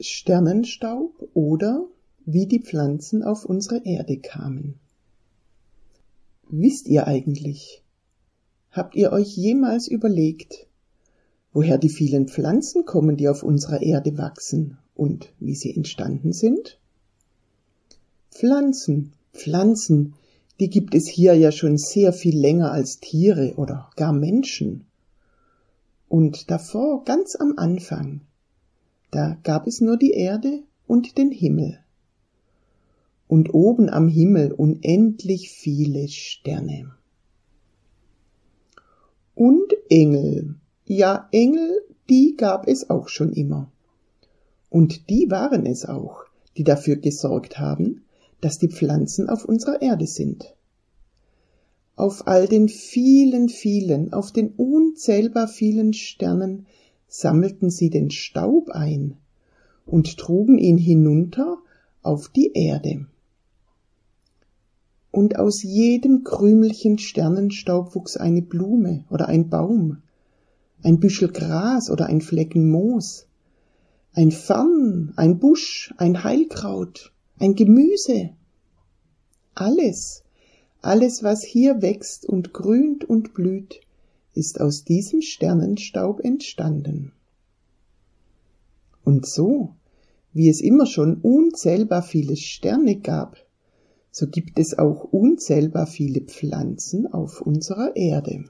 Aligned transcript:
Sternenstaub 0.00 1.28
oder 1.34 1.86
wie 2.24 2.46
die 2.46 2.60
Pflanzen 2.60 3.22
auf 3.22 3.44
unsere 3.44 3.84
Erde 3.84 4.18
kamen. 4.18 4.74
Wisst 6.48 6.88
ihr 6.88 7.06
eigentlich, 7.06 7.82
habt 8.70 8.96
ihr 8.96 9.12
euch 9.12 9.36
jemals 9.36 9.88
überlegt, 9.88 10.66
woher 11.52 11.78
die 11.78 11.88
vielen 11.88 12.28
Pflanzen 12.28 12.84
kommen, 12.84 13.16
die 13.16 13.28
auf 13.28 13.42
unserer 13.42 13.82
Erde 13.82 14.16
wachsen 14.18 14.78
und 14.94 15.32
wie 15.38 15.54
sie 15.54 15.74
entstanden 15.74 16.32
sind? 16.32 16.78
Pflanzen, 18.30 19.12
Pflanzen, 19.32 20.14
die 20.60 20.70
gibt 20.70 20.94
es 20.94 21.08
hier 21.08 21.34
ja 21.34 21.52
schon 21.52 21.78
sehr 21.78 22.12
viel 22.12 22.38
länger 22.38 22.72
als 22.72 23.00
Tiere 23.00 23.54
oder 23.56 23.90
gar 23.96 24.12
Menschen. 24.12 24.86
Und 26.08 26.50
davor, 26.50 27.04
ganz 27.04 27.36
am 27.36 27.54
Anfang, 27.56 28.22
da 29.10 29.36
gab 29.42 29.66
es 29.66 29.80
nur 29.80 29.96
die 29.96 30.12
Erde 30.12 30.62
und 30.86 31.18
den 31.18 31.30
Himmel. 31.30 31.78
Und 33.26 33.54
oben 33.54 33.88
am 33.88 34.08
Himmel 34.08 34.52
unendlich 34.52 35.50
viele 35.50 36.08
Sterne. 36.08 36.92
Und 39.34 39.72
Engel. 39.88 40.56
Ja, 40.84 41.28
Engel, 41.32 41.82
die 42.08 42.36
gab 42.36 42.66
es 42.66 42.90
auch 42.90 43.08
schon 43.08 43.32
immer. 43.32 43.70
Und 44.68 45.08
die 45.10 45.30
waren 45.30 45.66
es 45.66 45.84
auch, 45.84 46.24
die 46.56 46.64
dafür 46.64 46.96
gesorgt 46.96 47.58
haben, 47.58 48.04
dass 48.40 48.58
die 48.58 48.68
Pflanzen 48.68 49.28
auf 49.28 49.44
unserer 49.44 49.80
Erde 49.80 50.06
sind 50.06 50.54
auf 52.00 52.26
all 52.26 52.48
den 52.48 52.70
vielen, 52.70 53.50
vielen, 53.50 54.14
auf 54.14 54.32
den 54.32 54.54
unzählbar 54.56 55.46
vielen 55.48 55.92
Sternen 55.92 56.66
sammelten 57.10 57.70
sie 57.70 57.90
den 57.90 58.10
Staub 58.10 58.70
ein 58.70 59.16
und 59.84 60.16
trugen 60.16 60.58
ihn 60.58 60.78
hinunter 60.78 61.58
auf 62.02 62.28
die 62.28 62.52
Erde. 62.54 63.06
Und 65.10 65.36
aus 65.36 65.64
jedem 65.64 66.22
Krümelchen 66.22 66.98
Sternenstaub 66.98 67.96
wuchs 67.96 68.16
eine 68.16 68.42
Blume 68.42 69.04
oder 69.10 69.26
ein 69.28 69.50
Baum, 69.50 69.98
ein 70.82 71.00
Büschel 71.00 71.32
Gras 71.32 71.90
oder 71.90 72.06
ein 72.06 72.20
Flecken 72.20 72.70
Moos, 72.70 73.26
ein 74.12 74.30
Fern, 74.30 75.12
ein 75.16 75.40
Busch, 75.40 75.92
ein 75.96 76.22
Heilkraut, 76.22 77.12
ein 77.38 77.56
Gemüse. 77.56 78.30
Alles, 79.56 80.22
alles, 80.80 81.24
was 81.24 81.42
hier 81.42 81.82
wächst 81.82 82.24
und 82.24 82.52
grünt 82.52 83.04
und 83.04 83.34
blüht, 83.34 83.80
ist 84.34 84.60
aus 84.60 84.84
diesem 84.84 85.22
Sternenstaub 85.22 86.20
entstanden. 86.20 87.12
Und 89.04 89.26
so, 89.26 89.74
wie 90.32 90.48
es 90.48 90.60
immer 90.60 90.86
schon 90.86 91.16
unzählbar 91.20 92.02
viele 92.02 92.36
Sterne 92.36 93.00
gab, 93.00 93.36
so 94.12 94.26
gibt 94.26 94.58
es 94.58 94.78
auch 94.78 95.04
unzählbar 95.04 95.86
viele 95.86 96.20
Pflanzen 96.20 97.12
auf 97.12 97.40
unserer 97.40 97.94
Erde. 97.96 98.44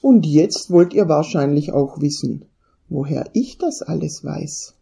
Und 0.00 0.24
jetzt 0.24 0.70
wollt 0.70 0.94
ihr 0.94 1.08
wahrscheinlich 1.08 1.72
auch 1.72 2.00
wissen, 2.00 2.44
woher 2.88 3.28
ich 3.32 3.58
das 3.58 3.82
alles 3.82 4.24
weiß. 4.24 4.74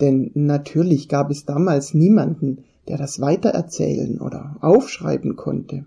Denn 0.00 0.30
natürlich 0.34 1.08
gab 1.08 1.30
es 1.30 1.44
damals 1.44 1.94
niemanden, 1.94 2.64
der 2.88 2.96
das 2.96 3.20
weitererzählen 3.20 4.20
oder 4.20 4.56
aufschreiben 4.60 5.36
konnte. 5.36 5.86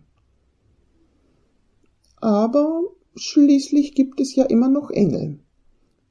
Aber 2.22 2.84
schließlich 3.16 3.96
gibt 3.96 4.22
es 4.22 4.36
ja 4.36 4.46
immer 4.46 4.70
noch 4.70 4.90
Engel. 4.90 5.40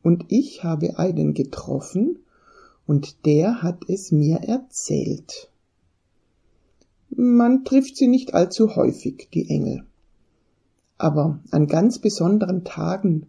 Und 0.02 0.26
ich 0.28 0.64
habe 0.64 0.98
einen 0.98 1.34
getroffen, 1.34 2.18
und 2.84 3.24
der 3.26 3.62
hat 3.62 3.88
es 3.88 4.10
mir 4.10 4.38
erzählt. 4.38 5.50
Man 7.10 7.64
trifft 7.64 7.96
sie 7.96 8.08
nicht 8.08 8.34
allzu 8.34 8.74
häufig, 8.74 9.28
die 9.32 9.48
Engel. 9.48 9.84
Aber 10.98 11.40
an 11.52 11.68
ganz 11.68 12.00
besonderen 12.00 12.64
Tagen 12.64 13.28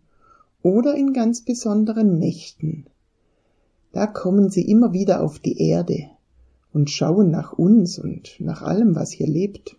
oder 0.63 0.95
in 0.95 1.13
ganz 1.13 1.41
besonderen 1.41 2.17
Nächten 2.17 2.87
da 3.93 4.07
kommen 4.07 4.49
sie 4.49 4.63
immer 4.63 4.91
wieder 4.91 5.21
auf 5.21 5.37
die 5.39 5.59
Erde 5.59 6.09
und 6.73 6.89
schauen 6.89 7.29
nach 7.29 7.53
uns 7.53 7.99
und 7.99 8.35
nach 8.39 8.61
allem, 8.61 8.95
was 8.95 9.11
hier 9.11 9.27
lebt. 9.27 9.77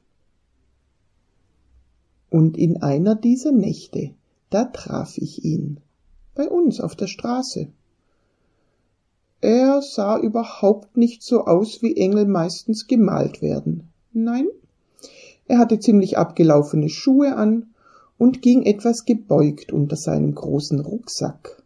Und 2.31 2.57
in 2.57 2.83
einer 2.83 3.15
dieser 3.15 3.53
Nächte, 3.53 4.11
da 4.51 4.65
traf 4.65 5.19
ich 5.19 5.45
ihn, 5.45 5.81
bei 6.35 6.49
uns 6.49 6.81
auf 6.81 6.97
der 6.97 7.07
Straße. 7.07 7.69
Er 9.41 9.83
sah 9.83 10.19
überhaupt 10.19 10.97
nicht 10.97 11.23
so 11.23 11.45
aus, 11.45 11.83
wie 11.83 11.97
Engel 11.97 12.27
meistens 12.27 12.87
gemalt 12.87 13.43
werden. 13.43 13.89
Nein, 14.13 14.47
er 15.47 15.59
hatte 15.59 15.79
ziemlich 15.79 16.17
abgelaufene 16.17 16.89
Schuhe 16.89 17.37
an 17.37 17.75
und 18.17 18.41
ging 18.41 18.63
etwas 18.63 19.05
gebeugt 19.05 19.73
unter 19.73 19.97
seinem 19.97 20.35
großen 20.35 20.81
Rucksack 20.81 21.64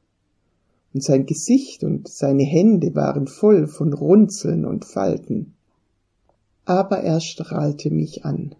und 0.98 1.04
sein 1.04 1.26
Gesicht 1.26 1.84
und 1.84 2.08
seine 2.08 2.42
Hände 2.42 2.96
waren 2.96 3.28
voll 3.28 3.68
von 3.68 3.92
Runzeln 3.92 4.64
und 4.64 4.84
Falten. 4.84 5.54
Aber 6.64 6.98
er 6.98 7.20
strahlte 7.20 7.92
mich 7.92 8.24
an. 8.24 8.56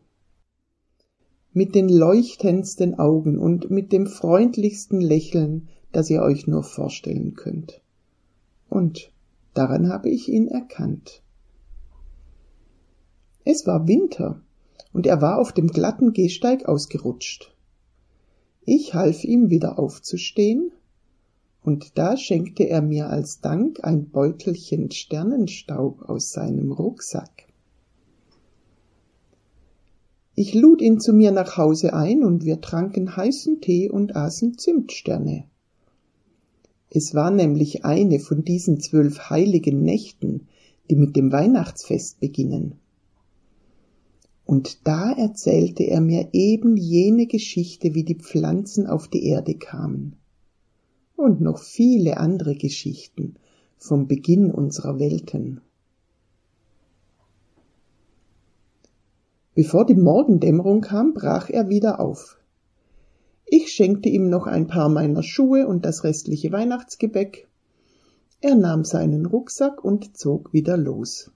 Mit 1.52 1.74
den 1.74 1.88
leuchtendsten 1.88 2.96
Augen 2.96 3.40
und 3.40 3.72
mit 3.72 3.90
dem 3.90 4.06
freundlichsten 4.06 5.00
Lächeln, 5.00 5.66
das 5.90 6.10
ihr 6.10 6.22
euch 6.22 6.46
nur 6.46 6.62
vorstellen 6.62 7.34
könnt. 7.34 7.82
Und 8.68 9.10
daran 9.54 9.88
habe 9.88 10.08
ich 10.08 10.28
ihn 10.28 10.46
erkannt. 10.46 11.24
Es 13.44 13.66
war 13.66 13.88
Winter, 13.88 14.40
und 14.92 15.08
er 15.08 15.20
war 15.20 15.40
auf 15.40 15.50
dem 15.50 15.66
glatten 15.66 16.12
Gehsteig 16.12 16.66
ausgerutscht. 16.66 17.52
Ich 18.64 18.94
half 18.94 19.24
ihm 19.24 19.50
wieder 19.50 19.80
aufzustehen 19.80 20.70
und 21.62 21.98
da 21.98 22.16
schenkte 22.16 22.68
er 22.68 22.82
mir 22.82 23.08
als 23.08 23.40
Dank 23.40 23.84
ein 23.84 24.08
Beutelchen 24.08 24.90
Sternenstaub 24.90 26.02
aus 26.08 26.32
seinem 26.32 26.72
Rucksack. 26.72 27.46
Ich 30.34 30.54
lud 30.54 30.80
ihn 30.80 31.00
zu 31.00 31.12
mir 31.12 31.32
nach 31.32 31.56
Hause 31.56 31.94
ein 31.94 32.22
und 32.22 32.44
wir 32.44 32.60
tranken 32.60 33.16
heißen 33.16 33.60
Tee 33.60 33.90
und 33.90 34.14
aßen 34.14 34.56
Zimtsterne. 34.56 35.44
Es 36.90 37.14
war 37.14 37.30
nämlich 37.30 37.84
eine 37.84 38.20
von 38.20 38.44
diesen 38.44 38.80
zwölf 38.80 39.30
heiligen 39.30 39.82
Nächten, 39.82 40.46
die 40.88 40.96
mit 40.96 41.16
dem 41.16 41.32
Weihnachtsfest 41.32 42.20
beginnen. 42.20 42.76
Und 44.46 44.86
da 44.86 45.12
erzählte 45.12 45.82
er 45.82 46.00
mir 46.00 46.28
eben 46.32 46.76
jene 46.78 47.26
Geschichte, 47.26 47.94
wie 47.94 48.04
die 48.04 48.14
Pflanzen 48.14 48.86
auf 48.86 49.08
die 49.08 49.26
Erde 49.26 49.54
kamen 49.54 50.16
und 51.18 51.40
noch 51.40 51.58
viele 51.58 52.18
andere 52.18 52.54
Geschichten 52.54 53.34
vom 53.76 54.06
Beginn 54.06 54.52
unserer 54.52 55.00
Welten. 55.00 55.60
Bevor 59.54 59.84
die 59.84 59.96
Morgendämmerung 59.96 60.80
kam, 60.80 61.14
brach 61.14 61.50
er 61.50 61.68
wieder 61.68 61.98
auf. 61.98 62.38
Ich 63.46 63.72
schenkte 63.72 64.08
ihm 64.08 64.30
noch 64.30 64.46
ein 64.46 64.68
paar 64.68 64.88
meiner 64.88 65.24
Schuhe 65.24 65.66
und 65.66 65.84
das 65.84 66.04
restliche 66.04 66.52
Weihnachtsgebäck. 66.52 67.48
Er 68.40 68.54
nahm 68.54 68.84
seinen 68.84 69.26
Rucksack 69.26 69.82
und 69.82 70.16
zog 70.16 70.52
wieder 70.52 70.76
los. 70.76 71.32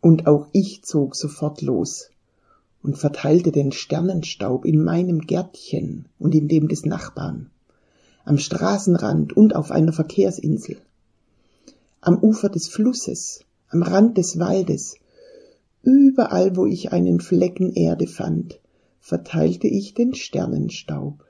Und 0.00 0.28
auch 0.28 0.46
ich 0.52 0.84
zog 0.84 1.16
sofort 1.16 1.62
los 1.62 2.12
und 2.82 2.98
verteilte 2.98 3.52
den 3.52 3.72
Sternenstaub 3.72 4.64
in 4.64 4.82
meinem 4.82 5.20
Gärtchen 5.20 6.06
und 6.18 6.34
in 6.34 6.48
dem 6.48 6.68
des 6.68 6.84
Nachbarn, 6.84 7.50
am 8.24 8.38
Straßenrand 8.38 9.36
und 9.36 9.54
auf 9.54 9.70
einer 9.70 9.92
Verkehrsinsel, 9.92 10.78
am 12.00 12.18
Ufer 12.18 12.48
des 12.48 12.68
Flusses, 12.68 13.40
am 13.68 13.82
Rand 13.82 14.18
des 14.18 14.38
Waldes, 14.38 14.96
überall, 15.82 16.56
wo 16.56 16.66
ich 16.66 16.92
einen 16.92 17.20
Flecken 17.20 17.72
Erde 17.72 18.06
fand, 18.06 18.60
verteilte 18.98 19.68
ich 19.68 19.94
den 19.94 20.14
Sternenstaub, 20.14 21.24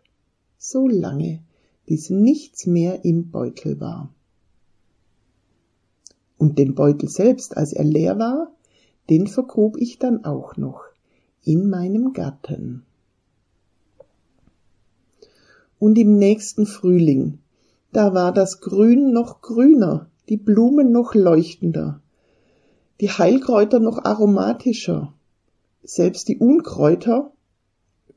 so 0.59 0.89
lange, 0.89 1.43
bis 1.87 2.11
nichts 2.11 2.67
mehr 2.67 3.05
im 3.05 3.31
Beutel 3.31 3.81
war. 3.81 4.15
Und 6.39 6.59
den 6.59 6.75
Beutel 6.75 7.09
selbst, 7.09 7.57
als 7.57 7.73
er 7.73 7.85
leer 7.85 8.19
war, 8.19 8.53
den 9.11 9.27
vergrub 9.27 9.77
ich 9.79 9.99
dann 9.99 10.25
auch 10.25 10.57
noch 10.57 10.92
in 11.45 11.69
meinem 11.69 12.13
Garten. 12.13 12.85
Und 15.79 15.99
im 15.99 16.17
nächsten 16.17 16.67
Frühling, 16.67 17.39
da 17.93 18.15
war 18.15 18.33
das 18.33 18.61
Grün 18.61 19.13
noch 19.13 19.41
grüner, 19.41 20.07
die 20.29 20.37
Blumen 20.37 20.93
noch 20.93 21.15
leuchtender, 21.15 22.01
die 23.01 23.11
Heilkräuter 23.11 23.81
noch 23.81 24.05
aromatischer, 24.05 25.13
selbst 25.83 26.29
die 26.29 26.39
Unkräuter, 26.39 27.33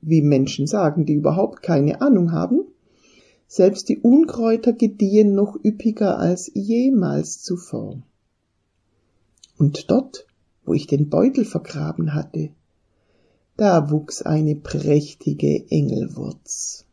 wie 0.02 0.22
Menschen 0.22 0.68
sagen, 0.68 1.06
die 1.06 1.14
überhaupt 1.14 1.64
keine 1.64 2.02
Ahnung 2.02 2.32
haben. 2.32 2.62
Selbst 3.48 3.90
die 3.90 3.98
Unkräuter 3.98 4.74
gediehen 4.74 5.34
noch 5.34 5.56
üppiger 5.64 6.20
als 6.20 6.52
jemals 6.54 7.42
zuvor. 7.42 8.04
Und 9.58 9.90
dort, 9.90 10.28
wo 10.64 10.74
ich 10.74 10.86
den 10.86 11.10
Beutel 11.10 11.46
vergraben 11.46 12.14
hatte, 12.14 12.50
da 13.58 13.90
wuchs 13.90 14.22
eine 14.22 14.56
prächtige 14.56 15.70
Engelwurz. 15.70 16.86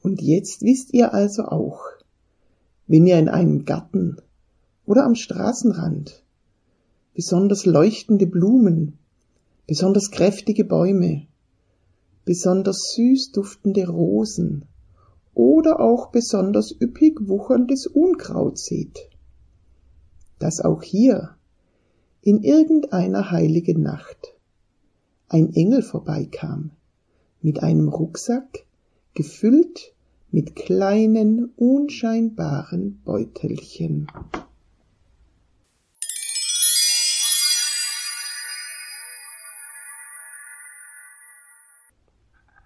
Und 0.00 0.22
jetzt 0.22 0.62
wisst 0.62 0.94
ihr 0.94 1.12
also 1.12 1.46
auch, 1.46 1.80
wenn 2.86 3.06
ihr 3.06 3.18
in 3.18 3.28
einem 3.28 3.64
Garten 3.64 4.18
oder 4.84 5.04
am 5.04 5.16
Straßenrand 5.16 6.22
besonders 7.14 7.66
leuchtende 7.66 8.26
Blumen, 8.26 8.98
besonders 9.66 10.12
kräftige 10.12 10.64
Bäume, 10.64 11.26
besonders 12.24 12.92
süß 12.94 13.32
duftende 13.32 13.88
Rosen 13.88 14.66
oder 15.34 15.80
auch 15.80 16.12
besonders 16.12 16.72
üppig 16.80 17.26
wucherndes 17.26 17.86
Unkraut 17.86 18.58
seht, 18.58 19.10
dass 20.38 20.60
auch 20.60 20.82
hier 20.82 21.35
in 22.26 22.42
irgendeiner 22.42 23.30
heiligen 23.30 23.82
Nacht 23.82 24.34
ein 25.28 25.54
Engel 25.54 25.80
vorbeikam 25.80 26.72
mit 27.40 27.62
einem 27.62 27.88
Rucksack 27.88 28.66
gefüllt 29.14 29.94
mit 30.32 30.56
kleinen 30.56 31.52
unscheinbaren 31.54 33.00
Beutelchen. 33.04 34.08